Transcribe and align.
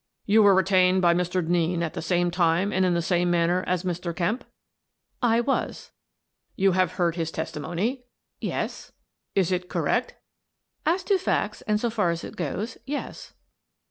"You 0.25 0.41
were 0.41 0.55
retained 0.55 1.03
by 1.03 1.13
Mr. 1.13 1.45
Denneen 1.47 1.83
at 1.83 1.93
the 1.93 2.01
same 2.01 2.31
time 2.31 2.73
and 2.73 2.83
in 2.85 2.95
the 2.95 3.03
same 3.03 3.29
manner 3.29 3.63
as 3.67 3.83
Mr. 3.83 4.15
Kemp? 4.15 4.43
""I 5.37 5.41
was."" 5.41 5.91
You 6.55 6.71
have 6.71 6.93
heard 6.93 7.17
his 7.17 7.29
testimony? 7.29 8.05
""Yes." 8.51 8.93
"Is 9.35 9.51
it 9.51 9.69
correct?" 9.69 10.15
"As 10.87 11.03
to 11.03 11.19
facts, 11.19 11.61
and 11.67 11.79
so 11.79 11.91
far 11.91 12.09
as 12.09 12.23
it 12.23 12.35
goes, 12.35 12.79
yes." 12.83 13.35